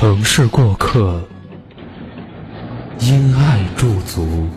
[0.00, 1.20] 城市过客，
[3.00, 4.48] 因爱驻足。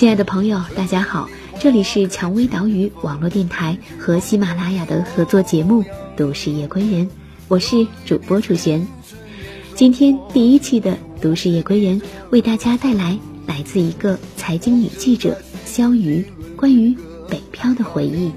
[0.00, 1.28] 亲爱的朋友，大家好，
[1.60, 5.82] 这里是蔷薇岛屿网络电台和喜马拉雅的合作节目
[6.16, 7.06] 《都市夜归人》，
[7.48, 8.88] 我是主播楚璇。
[9.74, 16.24] 今天第一期的《都市夜归人》为大家带来来自一个财经女记者肖瑜
[16.56, 16.96] 关于
[17.28, 18.32] 北漂的回忆。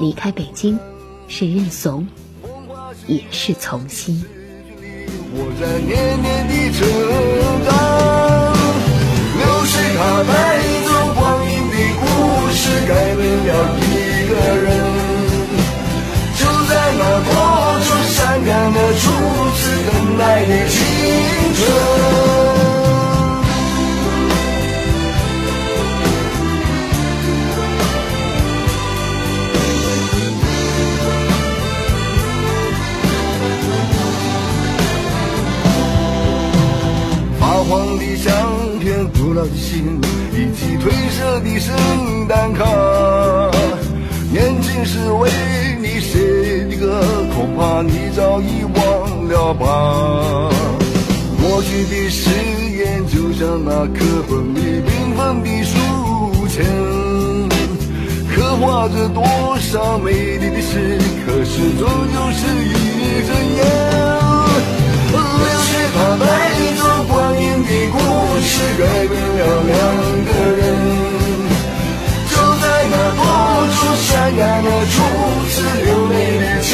[0.00, 0.78] 离开北京，
[1.28, 2.08] 是认怂，
[3.06, 4.24] 也是从心。
[5.34, 6.88] 我在年年的成
[7.66, 7.76] 长，
[9.36, 10.59] 流水它带。
[49.54, 50.50] 吧。
[51.42, 52.30] 过去的誓
[52.78, 55.72] 言就像那课本里缤纷的书
[56.48, 56.64] 签，
[58.34, 59.22] 刻画着多
[59.60, 62.68] 少美丽的诗，可是终究是一
[63.26, 63.58] 阵烟。
[65.12, 65.18] 流
[65.66, 66.24] 水它带
[66.76, 67.96] 走光阴的故
[68.40, 69.72] 事，改变了两
[70.26, 70.60] 个人。
[72.30, 73.20] 就在那多
[73.74, 74.92] 愁善感的初
[75.48, 76.68] 次流泪的青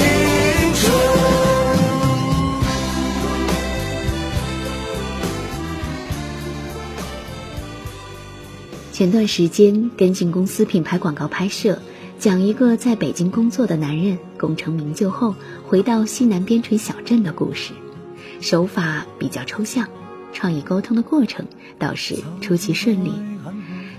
[8.96, 11.78] 前段时间跟进公司品牌广告拍摄，
[12.18, 15.34] 讲一个在北京工作的男人功成名就后
[15.66, 17.74] 回到西南边陲小镇的故事。
[18.40, 19.86] 手法比较抽象，
[20.32, 21.44] 创意沟通的过程
[21.78, 23.12] 倒是出奇顺利。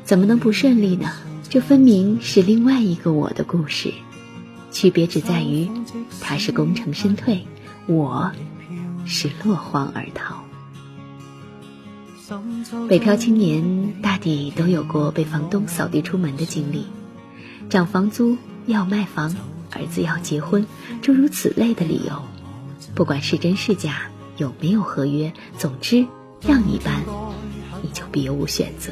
[0.03, 1.11] 怎么能不顺利呢？
[1.47, 3.93] 这分明是另外一个我的故事，
[4.71, 5.69] 区别只在于
[6.19, 7.45] 他是功成身退，
[7.85, 8.31] 我
[9.05, 10.46] 是落荒而逃。
[12.89, 16.85] 北漂青年大抵都有过被房东扫地出门的经历，
[17.69, 19.35] 涨房租、要卖房、
[19.71, 20.65] 儿子要结婚，
[21.01, 22.21] 诸如此类的理由，
[22.95, 24.09] 不管是真是假。
[24.37, 25.33] 有没有合约？
[25.57, 26.05] 总之，
[26.41, 27.03] 让你搬，
[27.81, 28.91] 你就别无选择。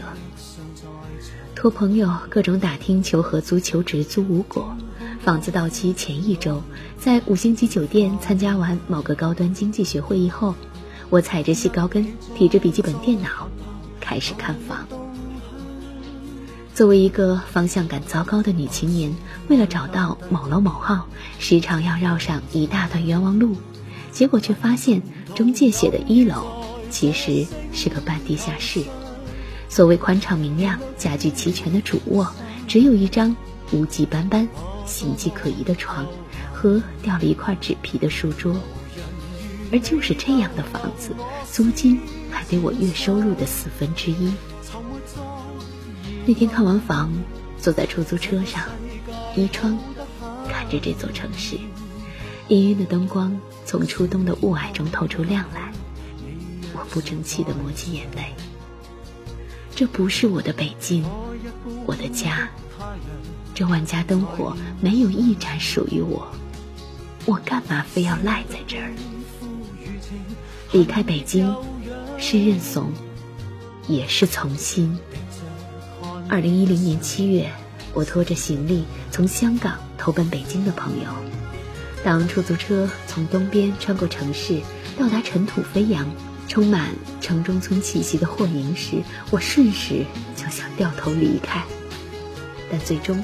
[1.54, 4.76] 托朋友各种打听求合租、求直租无果。
[5.20, 6.64] 房子到期前一周，
[6.98, 10.56] 在五星级酒店参加完某个高端经济学会议后，
[11.10, 12.06] 我踩着细高跟，
[12.36, 13.48] 提着笔记本电脑，
[14.00, 14.88] 开始看房。
[16.74, 19.16] 作为一个方向感糟糕的女青年，
[19.48, 21.08] 为了找到某楼某号，
[21.40, 23.56] 时常要绕上一大段冤枉路。
[24.12, 25.02] 结果却发现，
[25.34, 26.46] 中介写的一楼
[26.90, 28.82] 其实是个半地下室。
[29.70, 32.30] 所谓宽敞明亮、家具齐全的主卧，
[32.68, 33.36] 只有一张
[33.72, 34.48] 污迹斑斑、
[34.86, 36.06] 形迹可疑的床
[36.54, 38.56] 和掉了一块纸皮的书桌。
[39.72, 41.16] 而就是这样的房子，
[41.52, 42.00] 租金
[42.32, 44.32] 还得我月收入的四分之一。
[46.26, 47.12] 那天看完房，
[47.58, 48.64] 坐在出租车上，
[49.36, 49.78] 依窗
[50.50, 51.58] 看着这座城市，
[52.48, 55.72] 氤氲的灯光从初冬的雾霭中透出亮来。
[56.74, 58.34] 我不争气地抹起眼泪。
[59.76, 61.04] 这不是我的北京，
[61.86, 62.50] 我的家。
[63.54, 66.28] 这万家灯火没有一盏属于我，
[67.26, 68.92] 我干嘛非要赖在这儿？
[70.72, 71.56] 离开北京，
[72.18, 72.92] 是认怂，
[73.88, 74.98] 也是从心。
[76.28, 77.50] 二零一零年七月，
[77.94, 81.10] 我拖着行李从香港投奔北京的朋友。
[82.04, 84.60] 当出租车从东边穿过城市，
[84.98, 86.06] 到达尘土飞扬、
[86.48, 89.02] 充满城中村气息的霍宁时，
[89.32, 91.64] 我瞬时就想掉头离开，
[92.70, 93.24] 但最终，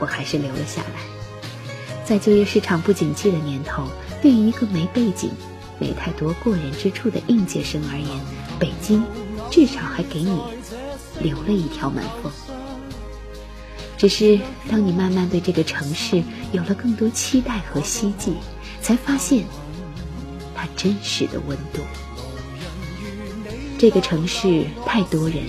[0.00, 1.00] 我还是留了下来。
[2.04, 3.88] 在就业市场不景气的年头，
[4.20, 5.30] 对于一个没背景、
[5.78, 8.08] 没太多过人之处的应届生而言，
[8.58, 9.04] 北京
[9.50, 10.40] 至少还给你
[11.20, 12.32] 留了一条门缝。
[13.96, 14.38] 只是
[14.68, 16.22] 当你慢慢对这个城市
[16.52, 18.34] 有了更多期待和希冀，
[18.82, 19.44] 才发现
[20.54, 21.80] 它真实的温度。
[23.78, 25.42] 这个城市太多人，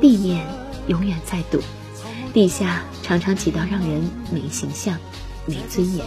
[0.00, 0.46] 地面
[0.88, 1.58] 永远在堵，
[2.32, 4.02] 地下常常挤到让人
[4.32, 4.98] 没形象、
[5.46, 6.06] 没尊严。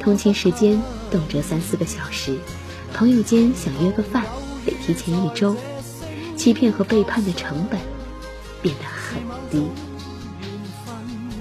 [0.00, 0.80] 通勤时间
[1.10, 2.36] 动辄三四个小时，
[2.94, 4.24] 朋友间想约个饭
[4.64, 5.56] 得提前一周，
[6.36, 7.80] 欺骗和背叛的成本
[8.62, 9.20] 变得很
[9.50, 9.66] 低。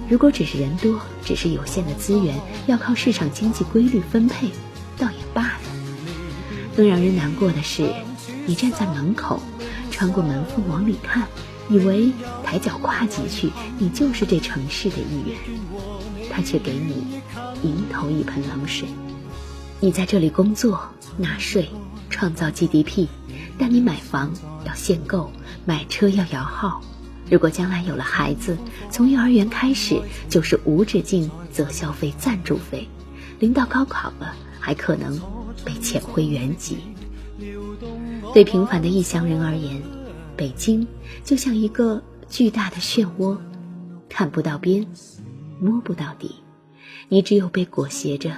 [0.10, 4.48] 如果只是人多，只是有限的资源要靠市场经济规律分配，
[4.98, 5.60] 倒也罢了。
[6.78, 7.92] 更让人难过的是，
[8.46, 9.42] 你站在门口，
[9.92, 11.28] 穿过门缝往里看，
[11.70, 12.12] 以为
[12.44, 15.38] 抬脚跨进去，你就是这城市的一员，
[16.38, 17.20] 他却给你
[17.64, 18.88] 迎头一盆冷水。
[19.80, 20.80] 你在这里工作、
[21.18, 21.68] 纳税、
[22.12, 23.08] 创造 GDP，
[23.58, 24.32] 但你买房
[24.64, 25.32] 要限购，
[25.66, 26.80] 买车要摇号。
[27.28, 28.56] 如果将来有了孩子，
[28.92, 30.00] 从幼儿园开始
[30.30, 32.88] 就是无止境择校费、赞助费，
[33.40, 35.20] 临到高考了，还可能
[35.66, 36.78] 被遣回原籍。
[38.32, 39.82] 对平凡的异乡人而言，
[40.36, 40.88] 北京
[41.24, 42.00] 就像一个
[42.30, 43.36] 巨大的漩涡，
[44.08, 44.86] 看不到边，
[45.60, 46.36] 摸不到底，
[47.10, 48.32] 你只有被裹挟着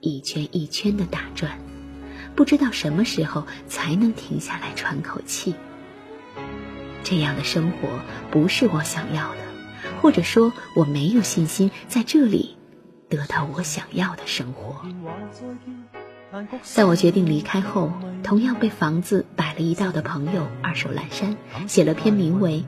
[0.00, 1.58] 一圈一圈的打转，
[2.34, 5.54] 不知道什么时候才能停下来喘口气。
[7.04, 7.88] 这样的生活
[8.30, 9.40] 不是我想要的，
[10.00, 12.56] 或者说我没有信心在这里
[13.08, 14.84] 得到我想要的生活。
[16.62, 17.90] 在我决定离开后，
[18.22, 22.64] 同样被房子摆了一道的朋友二手阑珊写了篇名为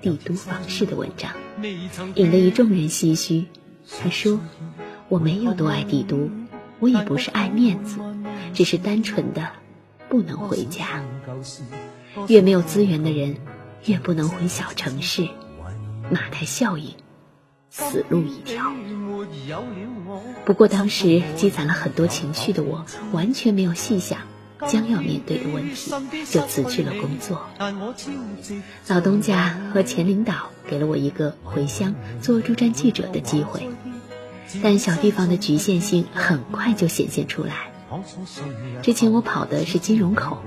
[0.02, 1.30] 《帝都房事》的文章，
[2.14, 3.46] 引得一众人唏嘘。
[4.02, 4.40] 他说
[5.08, 6.30] ：“我没有多爱帝都，
[6.78, 7.98] 我也不是爱面子，
[8.52, 9.50] 只是单纯的
[10.08, 11.02] 不能回家。
[12.28, 13.36] 越没有资源的人。”
[13.86, 15.26] 越不能回小城市，
[16.08, 16.94] 马太效应，
[17.68, 18.72] 死路一条。
[20.44, 24.20] 不过当时积攒了很多情绪的我，完全没有细想
[24.66, 25.92] 将要面对的问题，
[26.30, 27.40] 就辞去了工作。
[28.88, 33.68] 老东家和前领导给了我一个回乡做驻站记者的机会，
[34.62, 37.70] 但小地方的局限性很快就显现出来。
[38.82, 40.38] 之前我跑的是金融口。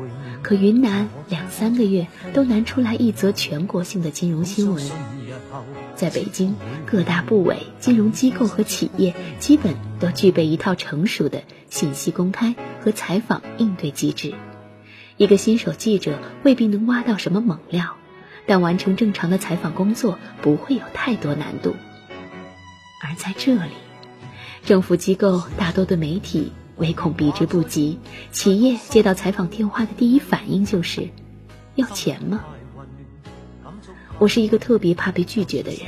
[0.41, 4.83] 可云南两三个月都难出来一则全国性的金融新闻，
[5.95, 6.56] 在北京
[6.86, 14.34] 各大部委、金融机构和企业基本都具备一套成熟的信息公开和采访应对机制。
[15.17, 17.96] 一个新手记者未必能挖到什么猛料，
[18.46, 21.75] 但完成正常的采访工作不会有太多难度。
[23.01, 23.72] 而在这里，
[24.65, 26.51] 政府机构大多对媒体。
[26.77, 28.00] 唯恐避之不及，
[28.34, 31.08] 企业接到采访电话的第一反应就是
[31.75, 32.43] 要钱吗？
[34.17, 35.81] 我是一个特别怕被拒绝的人，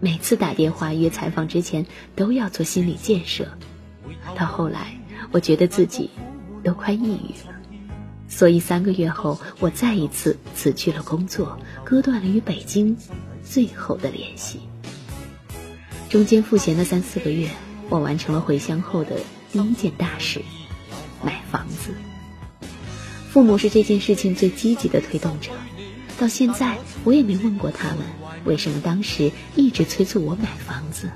[0.00, 3.46] 每次打电话约采访之前都要做心理建设。
[4.36, 4.98] 到后来，
[5.30, 6.10] 我觉得自己
[6.64, 7.54] 都快抑郁了，
[8.28, 12.96] 所以三个月后，我再一次辞去了工作，割断了与北京
[13.44, 14.60] 最后的联系。
[16.08, 17.48] 中间赋闲的三四个月，
[17.88, 19.16] 我完成了回乡后的。
[19.52, 20.40] 第一件大事，
[21.22, 21.92] 买房子。
[23.28, 25.50] 父母是这件事情最积极的推动者。
[26.22, 27.98] 到现在，我也没问过他们
[28.44, 31.10] 为什么当时一直催促我买房子，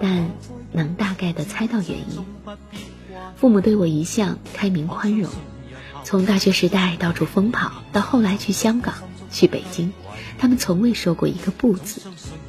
[0.00, 0.30] 但
[0.72, 2.24] 能大概的猜到原因。
[3.36, 5.30] 父母对我一向开明宽容，
[6.04, 8.94] 从大学时代到处疯跑，到后来去香港、
[9.30, 9.92] 去北京，
[10.38, 12.00] 他们从未说过一个不字。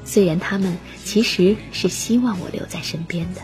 [0.06, 3.42] 虽然他们其实是希望我留在身边的。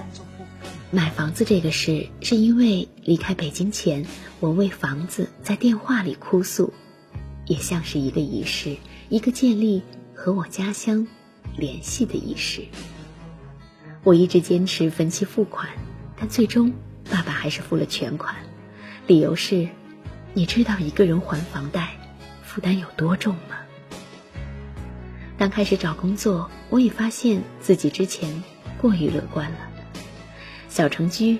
[0.89, 4.05] 买房子这个事，是因为离开北京前，
[4.39, 6.73] 我为房子在电话里哭诉，
[7.51, 8.77] 也像是一个仪式，
[9.09, 9.83] 一个建立
[10.15, 11.05] 和我家乡
[11.57, 12.61] 联系的仪式。
[14.05, 15.67] 我一直坚持分期付款，
[16.17, 16.71] 但最终
[17.09, 18.33] 爸爸还是付了全款，
[19.05, 19.67] 理由是：
[20.33, 21.89] 你知道一个人还房贷
[22.41, 23.57] 负担有多重吗？
[25.37, 28.41] 刚开始找工作，我也发现自己之前
[28.77, 29.57] 过于乐观了。
[30.69, 31.37] 小城居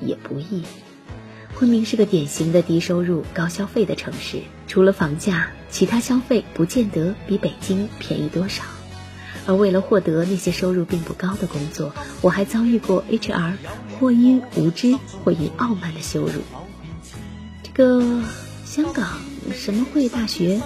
[0.00, 0.62] 也不易，
[1.56, 8.62] 昆明是个典型的低收入高消费的城市，除了房价，其他消费不见得比北京便宜多少。
[9.46, 13.54] 而为了获得那些收入并不高的工作，我还遭遇过 HR
[13.98, 14.94] 或因无知
[15.24, 16.42] 或因傲慢的羞辱。
[17.62, 18.22] 这个
[18.66, 19.18] 香港
[19.54, 20.60] 什么会大学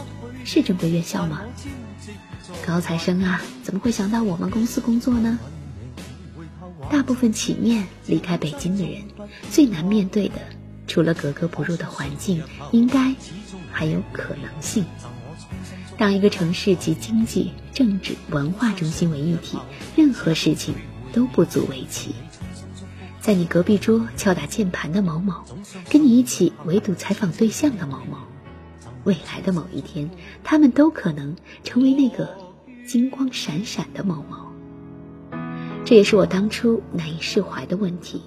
[0.45, 1.43] 是正规院校吗？
[2.67, 5.39] 高材生啊，怎么会想到我们公司工作呢？
[6.91, 9.03] 大部分起面离开北京的人，
[9.51, 10.35] 最难面对的，
[10.93, 13.15] 除了格格不入的环境，应该
[13.71, 14.85] 还有可能性。
[15.97, 19.57] 当一个城市集经济、政治、文化中心为一体，
[19.97, 20.75] 任何事情
[21.11, 22.15] 都不足为奇。
[23.23, 25.33] 在你隔壁桌敲打键盘的某某，
[25.89, 28.19] 跟你一起围堵采访对象的某某，
[29.05, 30.11] 未来的某一天，
[30.45, 31.35] 他们都可能
[31.65, 32.29] 成为那个
[32.87, 34.37] 金光闪闪的某某。
[35.87, 38.21] 这也是我当初难以释怀的问题，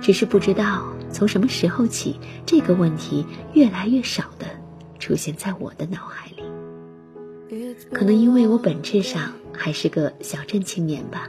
[0.00, 2.16] 只是不知道从什么时候起，
[2.46, 4.46] 这个问题越来越少的
[4.98, 6.42] 出现在我的脑海里。
[7.92, 11.28] 可能因为我本质上还是个小镇青年吧，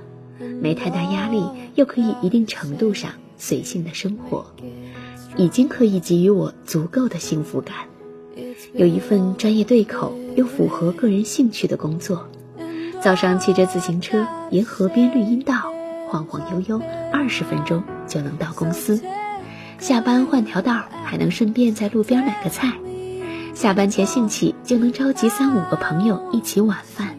[0.61, 1.43] 没太大压力，
[1.75, 4.45] 又可以一定程度上随性的生活，
[5.35, 7.75] 已经可以给予我足够的幸福感。
[8.73, 12.27] 有一份专业对口又符合个人兴趣的工作，
[13.01, 15.70] 早上骑着自行车沿河边绿荫道
[16.11, 16.81] 晃晃悠悠，
[17.13, 19.01] 二十分钟就能到公司，
[19.79, 22.73] 下班换条道还能顺便在路边买个菜。
[23.53, 27.17] 下班前兴起就能召集三五个朋友一起晚饭，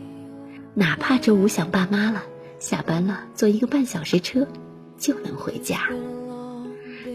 [0.74, 2.22] 哪怕周五想爸妈了，
[2.58, 4.46] 下班了坐一个半小时车
[4.98, 5.88] 就能回家。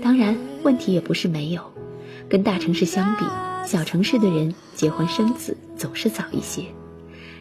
[0.01, 1.61] 当然，问题也不是没有，
[2.27, 3.25] 跟大城市相比，
[3.67, 6.63] 小城市的人结婚生子总是早一些。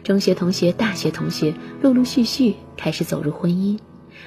[0.03, 3.79] 中学同学、大学同学陆陆续续开始走入婚姻，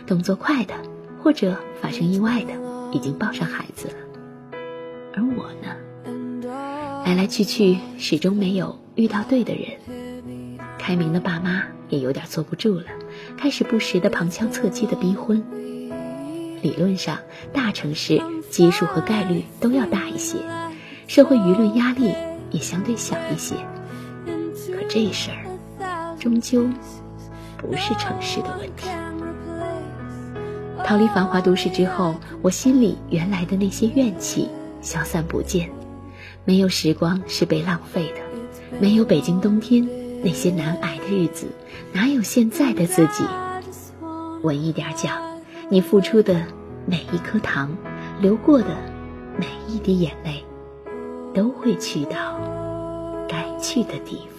[0.06, 0.74] 动作快的
[1.22, 2.52] 或者发生意外的
[2.92, 3.94] 已经抱上孩子了，
[5.14, 5.76] 而我呢？
[7.06, 9.78] 来来去去，始终没有遇到对的人。
[10.78, 12.86] 开明的爸妈也有点坐不住了，
[13.36, 15.44] 开始不时的旁敲侧击的逼婚。
[16.62, 17.18] 理论上，
[17.52, 20.38] 大城市基数和概率都要大一些，
[21.06, 22.14] 社会舆论压力
[22.50, 23.54] 也相对小一些。
[24.26, 26.68] 可这事儿，终究
[27.56, 28.88] 不是城市的问题。
[30.84, 34.48] 逃离繁华都市之后，我心里原来的那些怨气
[34.80, 35.70] 消散不见。
[36.44, 39.86] 没有时光是被浪费的，没有北京冬天
[40.22, 41.46] 那些难挨的日子，
[41.92, 43.24] 哪有现在的自己？
[44.42, 45.20] 稳一点讲，
[45.68, 46.44] 你付出的
[46.86, 47.76] 每一颗糖，
[48.20, 48.68] 流过的
[49.36, 50.44] 每一滴眼泪，
[51.34, 52.40] 都会去到
[53.28, 54.29] 该去的地方。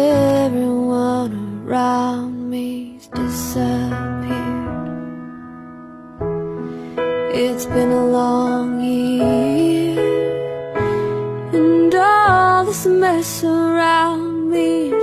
[0.00, 4.30] Everyone around me's disappeared.
[7.32, 9.98] It's been a long year
[11.52, 14.99] And all this mess around me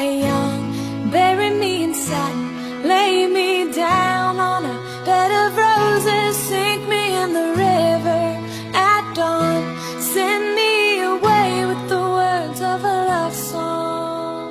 [0.00, 6.88] Die young, bury me in satin, lay me down on a bed of roses, sink
[6.88, 8.40] me in the river.
[8.72, 14.48] at dawn，send me away with the words of a love song.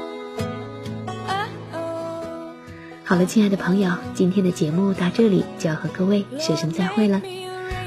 [3.04, 7.20] 好了，亲爱的朋友，今天的节目到这里就要和各位说声再会了。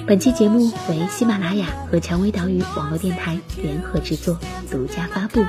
[0.05, 4.37] 本期节目为喜马拉雅和蔷薇岛屿网络电台联合制作，
[4.69, 5.45] 独家发布。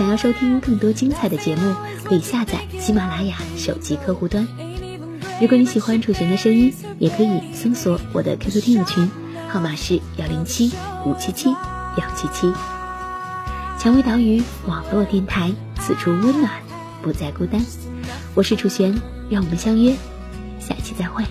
[0.00, 4.48] 想要收听更多精彩的节目，可以下载喜马拉雅手机客户端。
[5.42, 9.10] 如果你喜欢楚璇的声音，也可以搜索我的 QQ 听友群。
[9.50, 10.72] 号码是幺零七
[11.04, 12.50] 五七七幺七七。
[13.78, 16.50] 蔷薇岛屿网络电台，此处温暖，
[17.02, 17.60] 不再孤单。
[18.34, 19.94] 我是楚璇，让我们相约
[20.58, 21.22] 下期再会。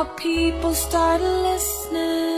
[0.00, 2.29] How people start listening